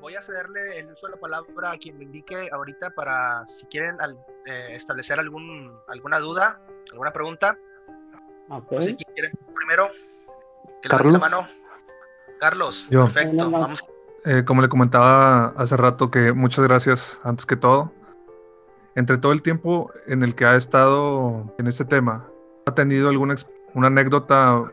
[0.00, 3.66] voy a cederle el uso de la palabra a quien me indique ahorita para si
[3.66, 3.96] quieren
[4.46, 6.60] eh, establecer algún, alguna duda,
[6.92, 7.58] alguna pregunta.
[8.48, 8.78] Okay.
[8.78, 9.88] No quién quiere primero.
[10.82, 11.12] Que Carlos.
[11.12, 11.48] La mano.
[12.38, 13.04] Carlos, Yo.
[13.04, 13.50] perfecto.
[13.50, 13.84] Vamos.
[14.24, 17.92] Eh, como le comentaba hace rato, que muchas gracias antes que todo.
[18.94, 22.28] Entre todo el tiempo en el que ha estado en este tema,
[22.66, 23.34] ¿ha tenido alguna
[23.74, 24.72] una anécdota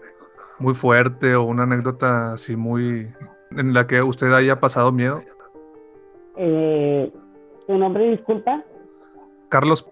[0.59, 3.14] muy fuerte o una anécdota así muy
[3.57, 5.21] en la que usted haya pasado miedo?
[6.38, 7.11] Eh,
[7.67, 8.63] ¿Tu nombre, disculpa?
[9.49, 9.89] Carlos,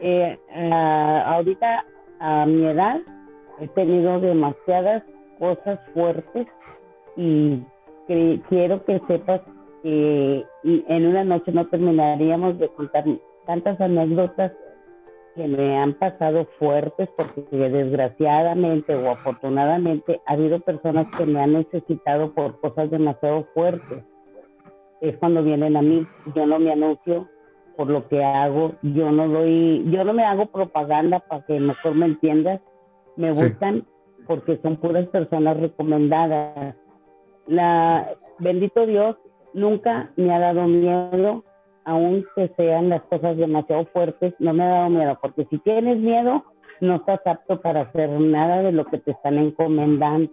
[0.00, 1.84] Eh, ah, ahorita,
[2.20, 3.00] a mi edad,
[3.60, 5.02] he tenido demasiadas
[5.38, 6.46] cosas fuertes
[7.16, 7.62] y
[8.06, 9.40] que- quiero que sepas
[9.82, 13.04] que y en una noche no terminaríamos de contar
[13.46, 14.52] tantas anécdotas
[15.36, 21.52] que me han pasado fuertes porque desgraciadamente o afortunadamente ha habido personas que me han
[21.52, 24.02] necesitado por cosas demasiado fuertes.
[25.02, 27.28] Es cuando vienen a mí, yo no me anuncio
[27.76, 31.94] por lo que hago, yo no doy, yo no me hago propaganda para que mejor
[31.94, 32.60] me entiendas,
[33.16, 33.44] me Sí.
[33.44, 33.84] buscan
[34.26, 36.74] porque son puras personas recomendadas.
[37.46, 39.16] La bendito Dios
[39.52, 41.44] nunca me ha dado miedo,
[41.86, 46.44] aunque sean las cosas demasiado fuertes, no me ha dado miedo, porque si tienes miedo,
[46.80, 50.32] no estás apto para hacer nada de lo que te están encomendando.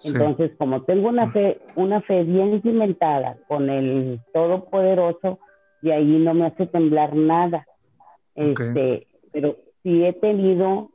[0.00, 0.10] Sí.
[0.10, 5.38] Entonces, como tengo una fe, una fe bien cimentada con el Todopoderoso,
[5.80, 7.66] de ahí no me hace temblar nada.
[8.34, 10.90] Este, pero sí he tenido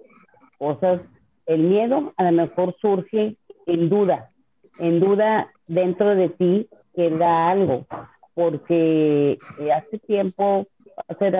[0.59, 1.03] cosas,
[1.47, 3.33] el miedo a lo mejor surge
[3.65, 4.29] en duda,
[4.77, 7.87] en duda dentro de ti queda algo,
[8.33, 10.65] porque eh, hace tiempo,
[11.07, 11.31] hace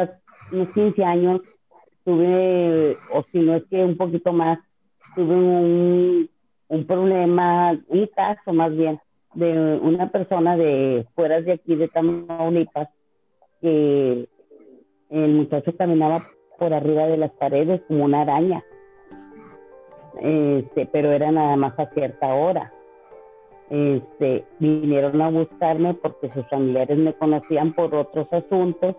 [0.52, 1.42] unos 15 años,
[2.04, 4.60] tuve, o si no es que un poquito más,
[5.16, 6.30] tuve un,
[6.68, 9.00] un problema, un caso más bien,
[9.34, 12.90] de una persona de fuera de aquí, de Tamaulipas,
[13.62, 14.28] que
[15.10, 16.24] el muchacho caminaba
[16.60, 18.64] por arriba de las paredes como una araña,
[20.22, 22.72] este, pero era nada más a cierta hora.
[23.74, 28.96] Este, vinieron a buscarme porque sus familiares me conocían por otros asuntos,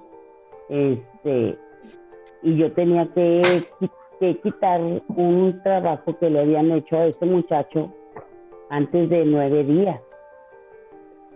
[0.68, 1.56] este,
[2.42, 7.24] y yo tenía que, qui- que quitar un trabajo que le habían hecho a ese
[7.24, 7.94] muchacho
[8.68, 10.00] antes de nueve días,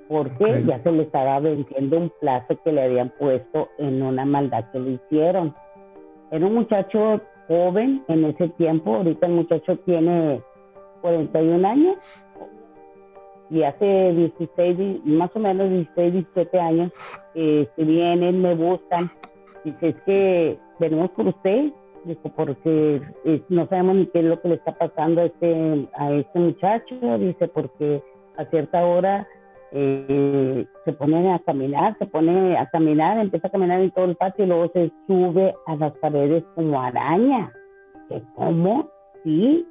[0.09, 4.65] porque ya se le estaba venciendo un plazo que le habían puesto en una maldad
[4.72, 5.54] que le hicieron.
[6.32, 10.43] Era un muchacho joven en ese tiempo, ahorita el muchacho tiene
[11.03, 12.25] 41 años
[13.50, 16.92] y hace 16, di- más o menos 16, 17 años,
[17.34, 19.09] eh, vienen, me buscan,
[19.64, 21.72] dice, es que venimos por usted,
[22.04, 23.00] dijo, porque
[23.48, 26.94] no sabemos ni qué es lo que le está pasando a este, a este muchacho,
[27.19, 28.03] dice, porque
[28.36, 29.26] a cierta hora
[29.72, 34.16] eh, se pone a caminar, se pone a caminar, empieza a caminar en todo el
[34.16, 37.53] patio y luego se sube a las paredes como araña.
[38.09, 38.88] ¿Qué, ¿Cómo?
[39.25, 39.66] Sí,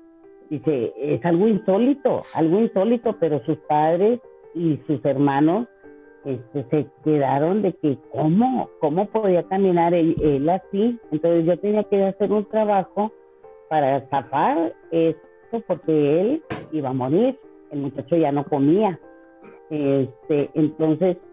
[0.49, 4.19] dice, es algo insólito, algo insólito, pero sus padres
[4.53, 5.67] y sus hermanos
[6.25, 10.99] este, se quedaron de que cómo, cómo podía caminar él, así.
[11.11, 13.13] Entonces yo tenía que hacer un trabajo
[13.69, 17.39] para tapar esto porque él iba a morir.
[17.71, 18.99] El muchacho ya no comía.
[19.69, 21.29] Este, entonces,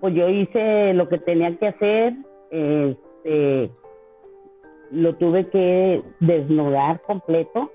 [0.00, 2.14] pues yo hice lo que tenía que hacer.
[2.50, 3.66] Este,
[4.90, 7.70] lo tuve que desnudar completo,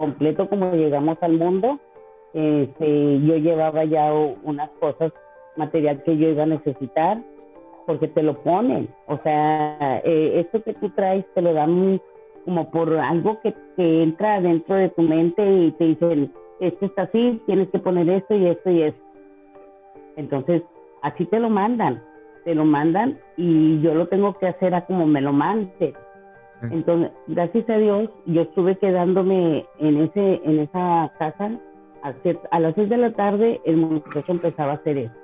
[0.00, 1.78] completo como llegamos al mundo.
[2.32, 5.12] Este, yo llevaba ya unas cosas,
[5.56, 7.18] material que yo iba a necesitar,
[7.86, 8.88] porque te lo ponen.
[9.06, 12.00] O sea, eh, esto que tú traes te lo dan
[12.46, 17.02] como por algo que, que entra dentro de tu mente y te dicen, esto está
[17.02, 19.02] así, tienes que poner esto y esto y esto.
[20.16, 20.62] Entonces,
[21.02, 22.02] así te lo mandan,
[22.44, 25.92] te lo mandan y yo lo tengo que hacer a como me lo manden.
[26.62, 31.50] Entonces, gracias a Dios, yo estuve quedándome en ese en esa casa.
[32.02, 35.14] A, las seis de la tarde el muchacho empezaba a hacer eso.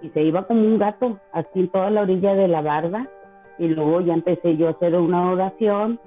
[0.00, 3.08] Y se iba como un gato así en toda la orilla de la barda.
[3.58, 6.00] Y luego ya empecé yo a hacer una oración.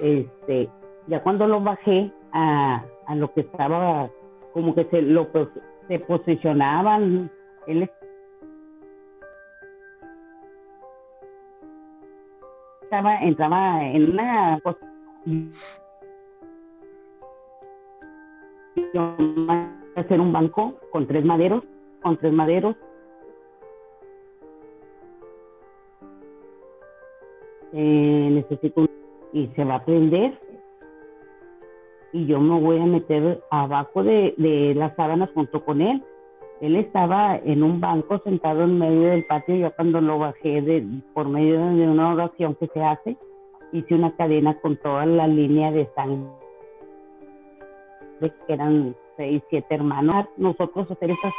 [0.00, 0.68] Este
[1.06, 4.10] ya cuando lo bajé a, a lo que estaba
[4.52, 5.28] como que se lo
[5.88, 7.30] se posicionaban.
[7.66, 7.90] Él
[12.88, 14.78] estaba entraba en una cosa
[19.96, 21.64] hacer un banco con tres maderos,
[22.02, 22.76] con tres maderos.
[27.74, 28.90] Eh, necesito un-
[29.34, 30.40] y se va a prender
[32.14, 36.02] y yo me voy a meter abajo de, de las sábanas junto con él
[36.60, 39.54] Él estaba en un banco sentado en medio del patio.
[39.56, 40.84] Yo cuando lo bajé de,
[41.14, 43.16] por medio de una oración que se hace,
[43.72, 46.28] hice una cadena con toda la línea de sangre,
[48.20, 50.26] que eran seis, siete hermanos.
[50.36, 51.32] Nosotros hacer esa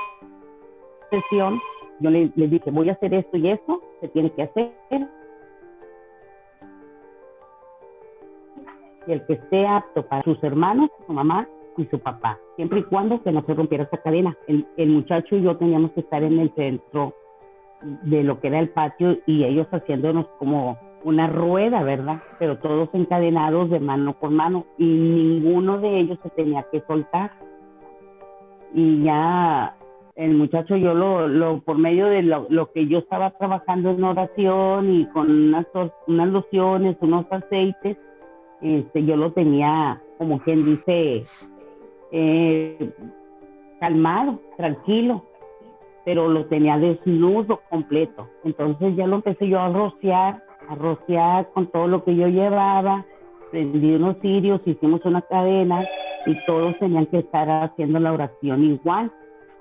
[1.12, 1.60] sesión,
[2.00, 4.71] yo le dije, voy a hacer esto y esto, se tiene que hacer.
[9.06, 11.48] Y el que esté apto para sus hermanos, su mamá,
[11.81, 14.38] y su papá, siempre y cuando que no se rompiera esa cadena.
[14.48, 17.14] El, el, muchacho y yo teníamos que estar en el centro
[18.04, 22.20] de lo que era el patio y ellos haciéndonos como una rueda, ¿verdad?
[22.40, 27.31] Pero todos encadenados de mano con mano y ninguno de ellos se tenía que soltar.
[28.74, 29.76] Y ya
[30.16, 34.04] el muchacho yo lo, lo por medio de lo, lo, que yo estaba trabajando en
[34.04, 35.66] oración y con unas,
[36.08, 37.98] unas lociones, unos aceites,
[38.62, 41.24] este, yo lo tenía como quien dice
[42.11, 42.91] eh,
[43.79, 45.23] calmado, tranquilo,
[46.06, 48.27] pero lo tenía desnudo completo.
[48.44, 53.06] Entonces ya lo empecé yo a rociar, a rociar con todo lo que yo llevaba,
[53.51, 55.85] prendí unos cirios, hicimos una cadena
[56.25, 59.11] y todos tenían que estar haciendo la oración igual.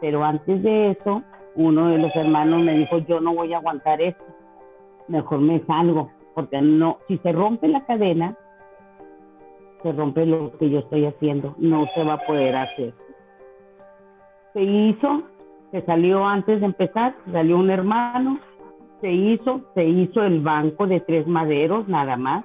[0.00, 1.22] Pero antes de eso,
[1.54, 4.24] uno de los hermanos me dijo, yo no voy a aguantar esto,
[5.08, 8.36] mejor me salgo, porque no, si se rompe la cadena,
[9.82, 12.94] se rompe lo que yo estoy haciendo, no se va a poder hacer.
[14.52, 15.22] Se hizo,
[15.70, 18.40] se salió antes de empezar, salió un hermano,
[19.00, 22.44] se hizo, se hizo el banco de tres maderos nada más.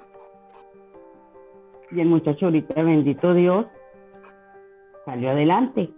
[1.91, 3.65] Y el muchacho ahorita, bendito Dios,
[5.05, 5.89] salió adelante.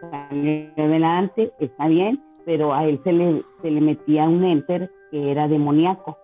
[0.00, 5.32] Salió adelante, está bien, pero a él se le, se le metía un enter que
[5.32, 6.16] era demoníaco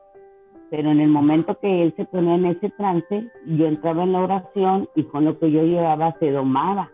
[0.76, 4.22] pero en el momento que él se ponía en ese trance, yo entraba en la
[4.22, 6.90] oración y con lo que yo llevaba se domaba.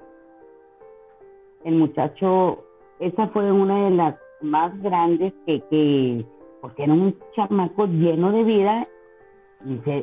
[1.64, 2.62] El muchacho,
[2.98, 6.26] esa fue una de las más grandes que, que
[6.60, 8.86] porque era un chamaco lleno de vida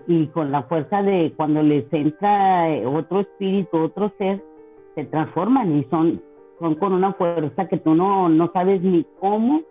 [0.07, 4.43] y, con la fuerza de cuando les entra otro espíritu, otro ser,
[4.95, 6.19] se transforman y son,
[6.57, 9.61] son con una fuerza que tú no, no sabes ni cómo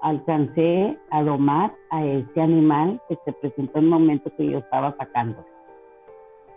[0.00, 4.96] alcancé a domar a ese animal que se presentó en el momento que yo estaba
[4.96, 5.44] sacando.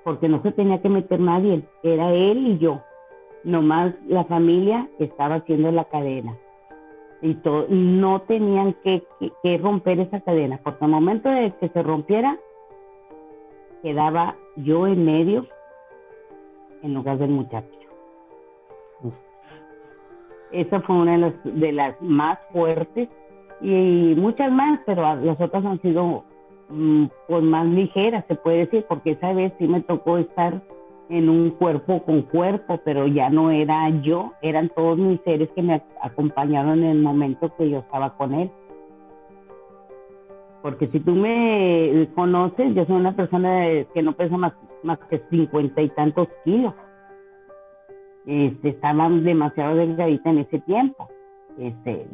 [0.04, 2.82] Porque no se tenía que meter nadie, era él y yo.
[3.44, 6.38] Nomás la familia estaba haciendo la cadena.
[7.22, 9.04] Y todo, no tenían que,
[9.44, 12.38] que, romper esa cadena, porque al momento de que se rompiera,
[13.84, 15.46] quedaba yo en medio
[16.82, 17.68] en lugar del muchacho.
[20.52, 23.10] Esa fue una de las, de las más fuertes
[23.62, 26.24] y muchas más, pero las otras han sido
[26.70, 30.62] mm, pues más ligeras, se puede decir, porque esa vez sí me tocó estar
[31.10, 35.62] en un cuerpo con cuerpo, pero ya no era yo, eran todos mis seres que
[35.62, 38.50] me acompañaron en el momento que yo estaba con él.
[40.62, 44.54] Porque si tú me conoces, yo soy una persona que no pesa más,
[44.84, 46.74] más que cincuenta y tantos kilos.
[48.26, 51.10] Este, estaba demasiado delgadita en ese tiempo.
[51.58, 52.08] Este,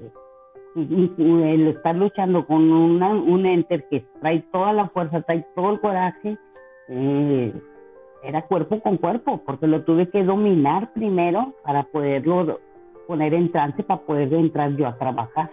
[1.17, 6.37] el estar luchando con un enter que trae toda la fuerza, trae todo el coraje,
[6.89, 7.53] eh,
[8.23, 12.59] era cuerpo con cuerpo, porque lo tuve que dominar primero para poderlo
[13.07, 15.49] poner en trance, para poder entrar yo a trabajar.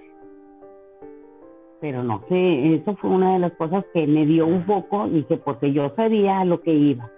[1.81, 5.39] Pero no sé, eso fue una de las cosas que me dio un poco, dije,
[5.39, 7.10] porque yo sabía a lo que iba.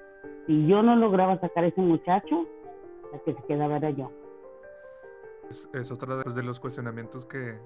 [0.46, 2.46] Si yo no lograba sacar a ese muchacho,
[3.12, 4.10] la que se quedaba era yo.
[5.48, 7.56] Es, es otra de los cuestionamientos que,